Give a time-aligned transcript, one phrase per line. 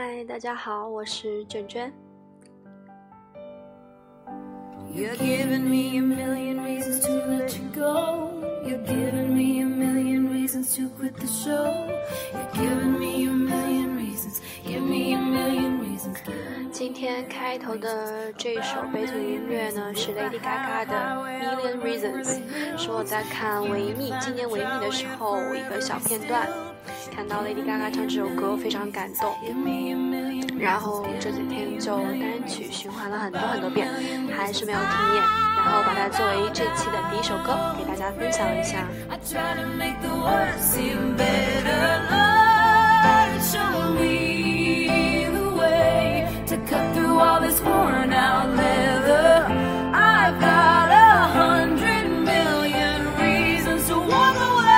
[0.00, 1.92] 嗨，大家好，我是卷卷。
[4.94, 8.30] You're giving me a million reasons to let you go.
[8.64, 11.64] You're giving me a million reasons to quit the show.
[12.32, 14.40] You're giving me a million reasons.
[14.64, 16.18] Give me a million reasons.
[16.70, 20.94] 今天开头的这首背景音乐呢是 Lady Gaga 的
[21.40, 22.40] 《Million Reasons》，
[22.76, 26.46] 是我在看维密今年维密的时候一个小片段，
[27.14, 29.34] 看到 Lady Gaga 唱这首歌非常感动，
[30.58, 33.88] 然后这几天就单曲循环了很多很多遍，
[34.36, 35.22] 还是没有听厌，
[35.56, 38.86] 然后把它作为这期的第一首歌给大家分享一下。
[47.18, 49.46] All this worn out leather.
[49.92, 54.68] I've got a hundred million reasons to walk away.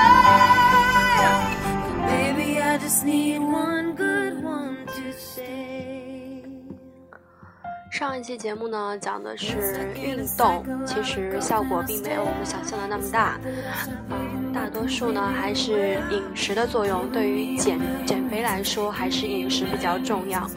[1.96, 6.44] But baby, I just need one good one to stay.
[7.90, 13.38] 上一期节目呢讲的是运动，其实效果并没有我们想象的那么大，
[14.08, 20.48] 嗯，大多数呢还是饮食的作用，对于减减肥来说还是饮食比较重要。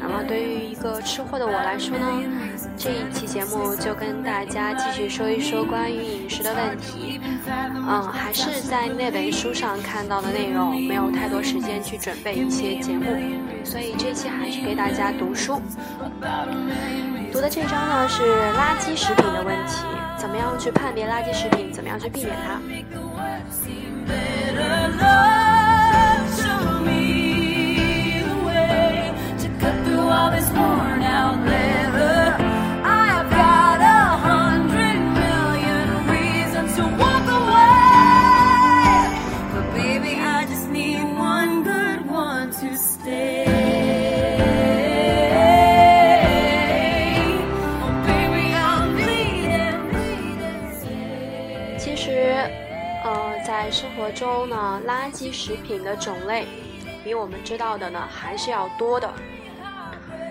[0.00, 2.06] 那么对于一个吃货的我来说呢，
[2.76, 7.20] 这一期节目就跟大家继续说一说关于饮食的问题。
[7.46, 13.04] 嗯，还是在那本书上看到的内容，没有太多时间去准备一些节目，
[13.64, 15.60] 所以这期还是给大家读书。
[17.32, 18.22] 读的这章呢是
[18.54, 19.84] 垃圾食品的问题，
[20.16, 22.60] 怎么样去判别垃圾食品，怎么样去避免它。
[51.78, 52.36] 其实，
[53.04, 56.46] 呃，在生活中呢，垃圾食品的种类
[57.04, 59.10] 比我们知道的呢还是要多的。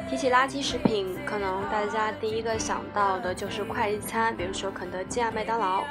[0.10, 5.84] 提起垃圾食品，可能大家第一个想到的就是快餐，比如说肯德基啊、麦当劳。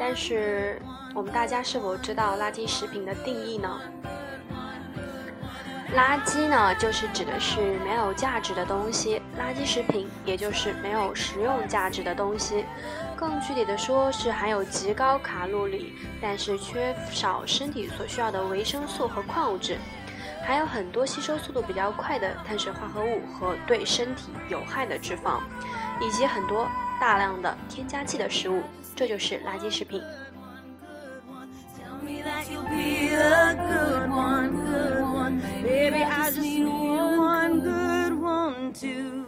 [0.00, 0.80] 但是，
[1.14, 3.78] 我们大家是否知道垃圾食品的定义呢？
[5.94, 12.64] 垃圾呢，就是指的是没有价值的东西；垃圾食品也就是没有食用价值的东西。
[13.14, 19.76] 更具体的说，是含有极高卡路里，但是缺少身体所需要的维生素和矿物质，
[20.48, 25.40] 还有很多吸收速度比较快的碳水化合物和对身体有害的脂肪，
[26.00, 26.66] 以及很多
[26.98, 28.62] 大量的添加剂的食物，
[28.96, 30.02] 这就是垃圾食品。
[35.62, 39.27] Maybe I just need one good one to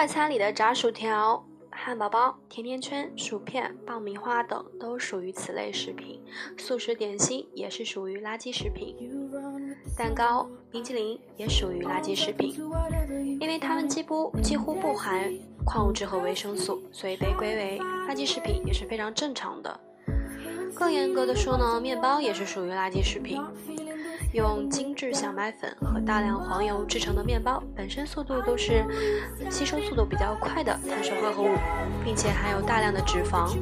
[0.00, 6.18] 快餐里的炸薯条、汉堡包、甜甜圈、薯片、爆米花等都属于此类食品。
[6.56, 8.96] 速食点心也是属于垃圾食品，
[9.98, 12.54] 蛋糕、冰淇淋也属于垃圾食品，
[13.38, 15.30] 因为它们几乎几乎不含
[15.66, 17.78] 矿物质和维生素，所以被归为
[18.08, 19.80] 垃圾食品也是非常正常的。
[20.74, 23.38] 更严格的说呢，面包也是属于垃圾食品。
[24.32, 28.84] 用精致小麦粉和大量黄油制成的面包，本身速度都是
[29.50, 31.48] 吸收速度比较快的碳水化合物，
[32.04, 33.56] 并且含有大量的脂肪。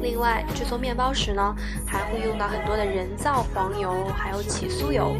[0.00, 5.16] 另外，制作面包时呢，还会用到很多的人造黄油，还有起酥油。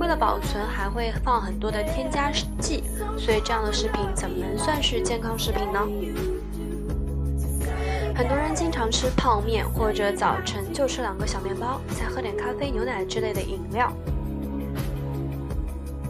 [0.00, 2.82] 为了保存，还会放很多的添加剂，
[3.16, 5.80] 所以这样的食品怎么能算是健康食品呢？
[8.16, 13.92] 很多人经常吃泡面，或者早晨就吃两个小面包，再喝点咖啡、牛奶之类的饮料。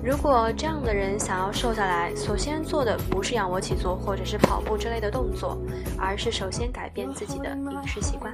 [0.05, 5.59] 如果这样的人想要瘦下来，首先做的不是仰卧起坐或者是跑步之类的动作，
[5.99, 8.33] 而是首先改变自己的饮食习惯。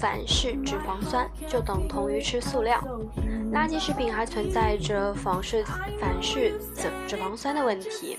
[0.00, 2.82] 反式脂肪酸就等同于吃塑料。
[3.52, 5.64] 垃圾食品还存在着反式
[6.00, 8.18] 反式脂脂肪酸的问题。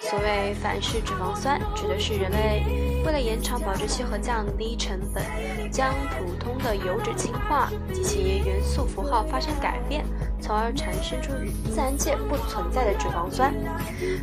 [0.00, 5.22] 所谓反式脂肪酸，指的是人类为了延长保质期和降低成本，
[5.70, 10.02] 将普通的油脂氢化及其元素符号发生改变，
[10.40, 11.32] 从而产生出
[11.70, 13.52] 自然界不存在的脂肪酸。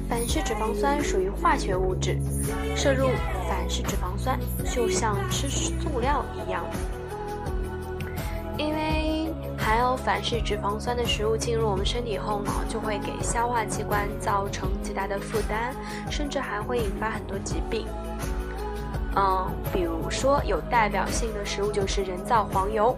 [0.10, 2.18] 反式脂肪酸属于化学物质，
[2.76, 3.10] 摄入
[3.48, 4.40] 反是脂肪酸
[4.74, 6.66] 就像吃塑料一样。
[8.58, 15.75] 因为含有反式脂肪酸的食物进入我们身体后呢，就会给消化器官造成极大的负担，
[16.10, 17.86] 甚至还会引发很多疾病。
[19.16, 22.98] 嗯，比如说有代表性的食物就是人造黄油。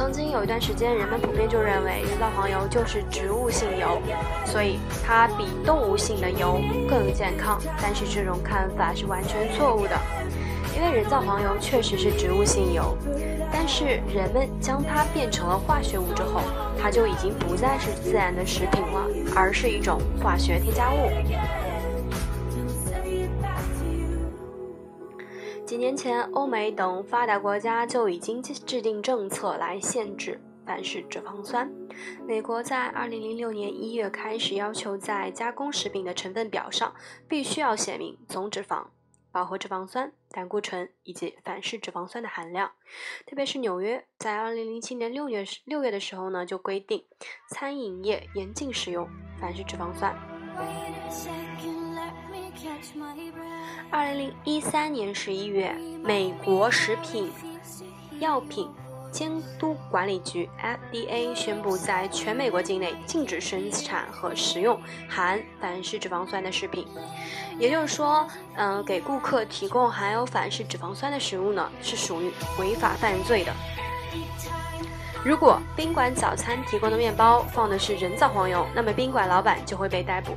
[0.00, 4.00] 曾经有一段时间，人们普遍就认为人造黄油就是植物性油，
[4.46, 6.58] 所以它比动物性的油
[6.88, 7.60] 更健康。
[7.82, 9.94] 但是这种看法是完全错误的，
[10.74, 12.96] 因为人造黄油确实是植物性油。
[13.52, 16.40] 但是人们将它变成了化学物之后，
[16.80, 19.06] 它就已经不再是自然的食品了，
[19.36, 21.10] 而是一种化学添加物。
[25.70, 31.70] 几年前，欧美等发达国家就已经制定政策来限制反式脂肪酸。
[32.26, 36.92] 美国在2006年1月开始要求在加工食品的成分表上
[37.28, 38.84] 必须要写明总脂肪。
[39.30, 42.72] 饱和脂肪酸、胆固醇以及反式脂肪酸的含量，
[43.24, 47.04] 特别是纽约在二零零七年六月六月的时候呢，就规定
[47.48, 49.08] 餐饮业严禁使用
[49.40, 50.12] 反式脂肪酸。
[50.56, 51.79] Wait a second.
[53.90, 57.30] 二零零一三年十一月，美国食品
[58.18, 58.68] 药品。
[59.12, 59.28] 监
[59.58, 60.48] 督管理局
[60.92, 66.86] （FDA） 宣布，在全美国境内禁止生产和食用含反式脂肪酸的食品。
[67.58, 68.24] 也就是说，
[68.54, 72.30] 嗯，给顾客提供含有反式脂肪酸的食物呢，是属于
[72.60, 73.52] 违法犯罪的。
[75.24, 80.36] 如果宾馆早餐提供的面包放的是人造黄油，那么宾馆老板就会被逮捕。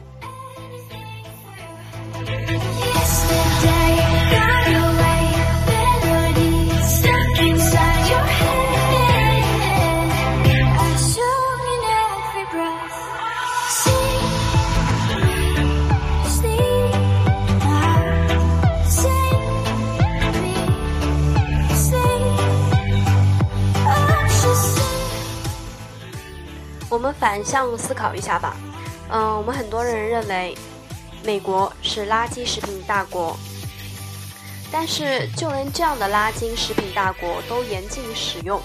[26.90, 28.56] 我们反向思考一下吧，
[29.10, 30.56] 嗯，我们很多人认为
[31.24, 33.38] 美国是垃圾食品大国，
[34.72, 38.62] 但是就连这样的垃圾食品大国都严禁使用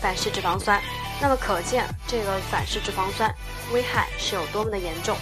[0.00, 0.80] 反式脂肪酸，
[1.20, 3.32] 那么可见这个反式脂肪酸
[3.72, 5.14] 危害是有多么的严重。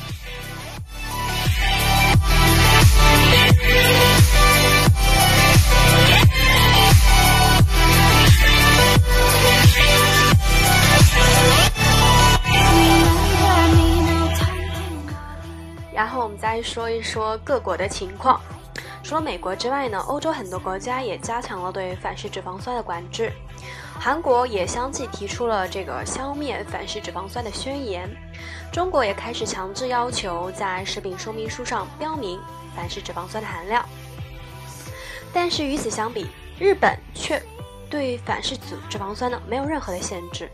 [15.98, 18.40] 然后我们再说一说各国的情况。
[19.02, 23.32] 除了美国之外呢，欧洲很多国家也加强了对反式脂肪酸的管制。
[23.98, 28.08] 韩国也相继提出了这个消灭反式脂肪酸的宣言。
[28.70, 32.38] 中国也开始强制要求在食品说明书上标明
[32.76, 33.84] 反式脂肪酸的含量。
[35.32, 36.28] 但是与此相比，
[36.60, 37.42] 日本却
[37.90, 40.48] 对反式脂脂肪酸呢没有任何的限制。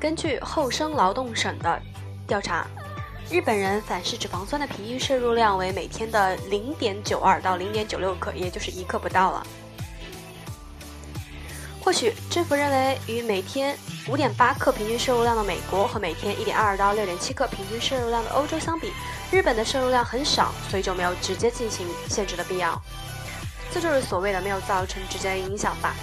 [0.00, 1.80] 根据厚生劳动省的
[2.26, 2.66] 调查。
[3.28, 9.44] 日本人反式脂肪酸的平均摄入量为每天的零点九二到零点九六克，也就是一克不到了。
[11.82, 13.76] 或许政府认为，与每天
[14.08, 18.92] 五点八克平均摄入量的美国和每天一点二到六点七克平均摄入量的欧洲相比，
[19.30, 22.80] 日本的摄入量很少，所以就没有直接进行限制的必要。
[23.72, 25.94] 这就是所谓的没有造成直接影响吧。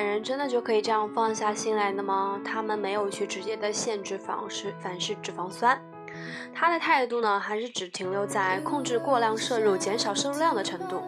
[0.00, 2.40] 本人真的就可以这样放下心来的吗？
[2.42, 5.78] 他们没有去直接的限制反式反式脂肪酸，
[6.54, 11.02] 他的态度呢，还是只停留在控制过量摄入、减少摄入量的程度。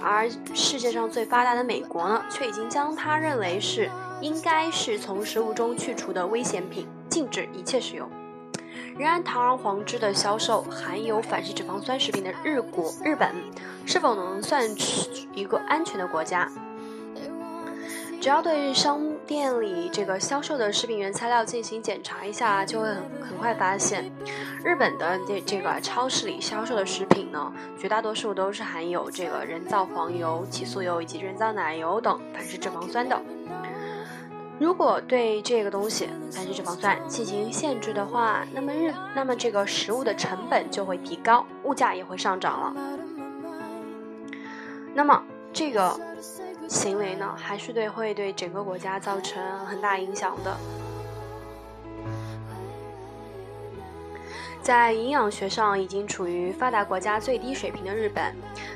[0.00, 3.90] 而世界上最发达的美国呢，却已经将它认为是
[4.22, 8.08] 应该是从食物中去除的危险品，禁止一切使用。
[8.96, 13.34] 仍然，堂而皇之的销售含有反式脂肪酸食品的日国日本，
[13.84, 16.50] 是否能算是一个安全的国家？
[18.24, 24.10] 只要对商店里这个销售的食品原材料进行检查一下，就会很很快发现，
[24.64, 33.20] 日本的这这个超市里销售的食品呢，绝大多数都是含有这个人造黄油、起酥油以及人造奶油等反式脂肪酸的。
[34.58, 42.74] 如果对这个东西反式脂肪酸进行限制的话，那么日那么这个食物的成本就会提高，物价也会上涨了。
[44.94, 46.00] 那么这个
[46.68, 50.56] 行为呢，还是对会对整个国家造成很大影响的。
[54.62, 58.34] 在营养学上已经处于发达国家最低水平的日本，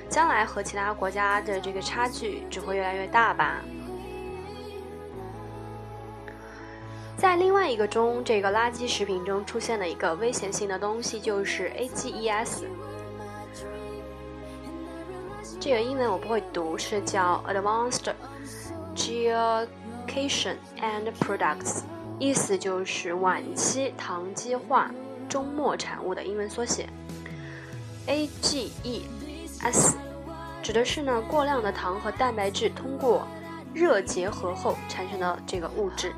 [0.08, 3.62] 将来和其他国家的这个差距只会越来越大吧。
[7.16, 12.64] 在另外一个中，这个垃圾食品中出现的一个危险性的东西，就是 AGEs。
[15.68, 18.10] 这个英文我不会读，是叫 Advanced
[18.96, 21.82] Glycation and Products，
[22.18, 24.90] 意思就是晚期糖基化
[25.28, 26.88] 终末产物的英文缩写。
[28.06, 29.92] AGEs
[30.62, 33.28] 指的是呢过量的糖和蛋白质通过
[33.74, 36.14] 热结合后产生的这个物质。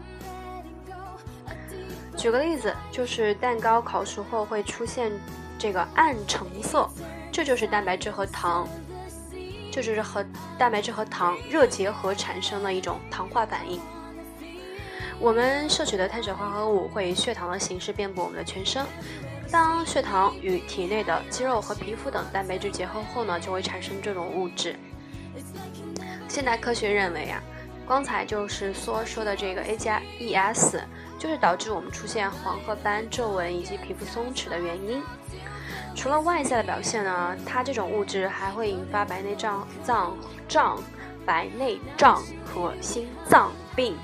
[2.16, 5.10] 举个例子，就是蛋糕烤熟后会出现
[5.58, 6.88] 这个暗橙色，
[7.32, 8.68] 这就是蛋白质和糖，
[9.70, 10.24] 这就是和
[10.58, 13.80] 蛋白质和糖热结合产生的一种糖化反应。
[15.18, 18.84] 我们摄取的碳水化合物会以血糖的形式遍布我们的全身，
[19.50, 24.76] 当血糖与体内的肌肉和皮肤等蛋白质结合后呢，就会产生这种物质。
[26.28, 27.42] 现代科学认为啊，
[27.86, 30.76] 刚才就是说说的这个 A 加 ES。
[31.20, 35.02] 就是导致我们出现黄褐斑、皱纹以及皮肤松弛的原因。
[35.94, 40.16] 除了外在的表现呢，它这种物质还会引发白内障、脏
[40.48, 40.82] 胀、
[41.26, 43.96] 白内障和心脏病。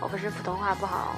[0.00, 1.16] 我不是普通话不好。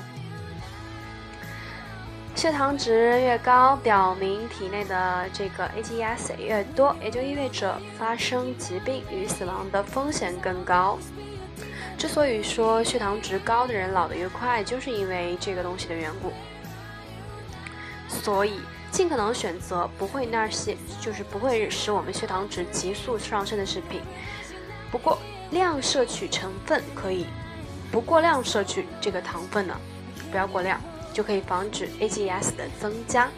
[2.36, 10.98] 血糖值越高，表明体内的这个 AGEs 越多，也就意味着发生疾病与死亡的风险更高。
[11.98, 16.32] 之所以说血糖值高的人老得越快，就是因为这个东西的缘故。
[18.08, 18.60] 所以
[18.90, 24.00] 尽可能选择不会那些，就是不会使我们血糖值急速上升的食品。
[24.90, 25.18] 不过
[25.50, 27.26] 量摄取成分可以，
[27.92, 29.76] 不过量摄取这个糖分呢，
[30.30, 30.80] 不要过量，
[31.12, 33.28] 就可以防止 A G S 的增加。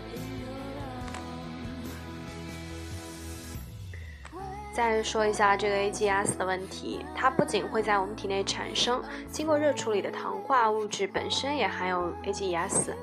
[4.74, 12.96] 再说一下这个 A G S 的问题，它不仅会在我们体内产生，经过热处理的糖化物质本身也含有 A G S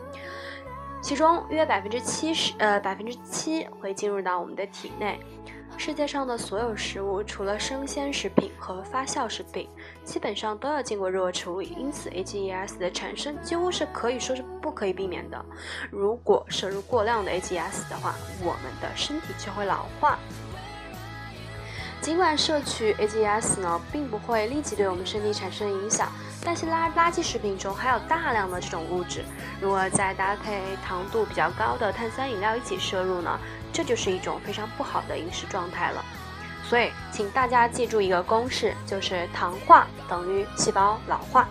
[1.10, 5.20] 其中约百分之七十，呃百分之七会进入到我们的体内。
[5.76, 9.68] 世界上的所有食物，除了生鲜食品和发酵食品，
[10.04, 15.46] 基本上都要经过热处理，因此 AGEs 的产生几乎是可以说是不可以避免的。
[15.90, 18.14] 如果摄入过量的 AGEs 的话，
[18.44, 20.20] 我们的身体就会老化。
[22.02, 26.08] 尽管摄取 AGEs 呢，并不会立即对我们身体产生影响，
[26.44, 29.24] 但是垃垃圾食品中含有大量的这种物质，
[29.62, 33.38] 如果再搭配糖度比较高的碳酸饮料一起摄入呢，
[33.74, 36.04] 这就是一种非常不好的饮食状态了。
[36.64, 41.48] 所以，请大家记住一个公式，就是糖化等于细胞老化。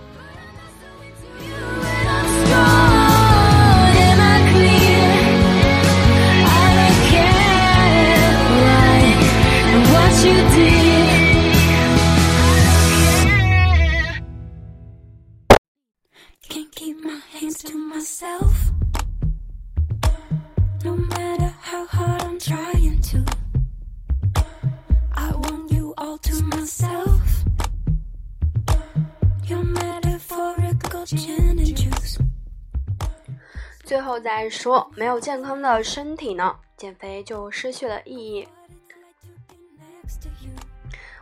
[34.08, 38.48] 后再说，没有健康的身体呢，减肥就失去了意义。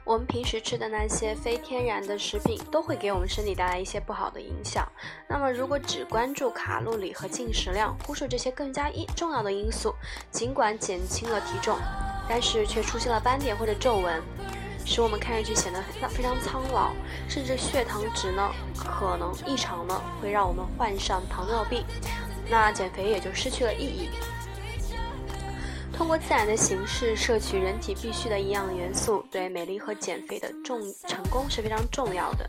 [0.05, 4.87] 我们平时吃的那些非天然的食品，都会给我们身体带来一些不好的影响。
[5.29, 9.93] 那么，如果只关注卡路里和进食量，忽视这些更加一重要的因素，
[10.31, 11.77] 尽管减轻了体重，
[12.29, 14.23] 但是却出现了斑点或者皱纹，
[14.85, 16.93] 使我们看上去显得非常苍老，
[17.29, 21.85] 甚至血糖值呢可能异常呢，会让我们患上糖尿病。
[22.51, 24.09] 那减肥也就失去了意义。
[25.93, 32.49] 通过自然的形式摄取人体必需的营养元素，对美丽和减肥的重成功是非常重要的。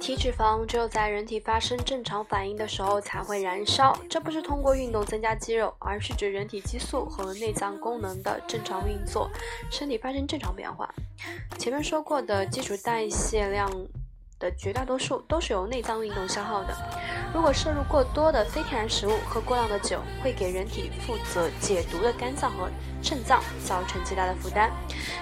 [0.00, 9.30] 体脂肪只有在人体发生正常反应的时候才会燃烧，这不是通过运动增加肌肉，而是指人体激素和内脏功能的正常运作，
[9.70, 10.88] 身体发生正常变化。
[11.58, 13.70] 前面说过的基础代谢量。
[14.38, 16.76] 的绝大多数都是由内脏运动消耗的。
[17.34, 22.68] 如果摄入过多的非天然食物，喝过量的酒，会给人体负责解毒的肝脏和
[23.02, 24.70] 肾脏造成极大的负担。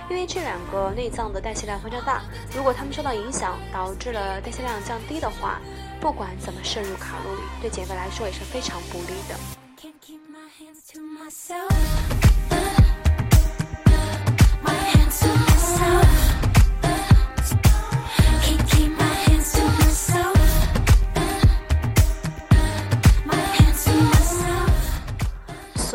[0.08, 2.22] 因为这两个内脏的代谢量非常大，
[2.54, 5.60] 如果它们受到影响，导致了代谢量降低的话，
[6.00, 9.34] 不管怎么摄入卡路里，对减肥来说也是非常不利的。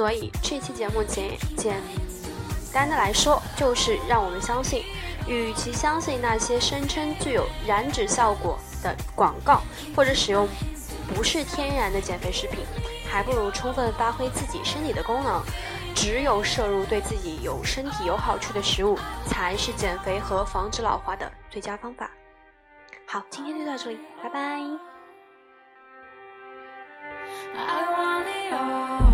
[0.02, 1.80] 所以这期节目简简
[2.74, 4.84] 单的来说，就是让我们相信，
[5.28, 9.62] 与其相信那些声称具有燃脂效果的广告，
[9.96, 10.48] 或者使用
[11.14, 12.66] 不是天然的减肥食品，
[13.08, 15.40] 还不如充分发挥自己身体的功能。
[15.94, 22.10] 只有摄入对自己有身体有好处的食物，才是减肥和防止老化的最佳方法。
[23.06, 24.40] 好，今天就到这里，拜拜。
[27.56, 29.11] I want it all.